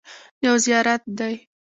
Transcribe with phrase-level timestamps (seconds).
[0.45, 1.33] یو زیارت دی.